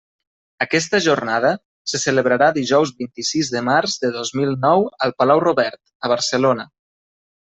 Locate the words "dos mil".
4.15-4.55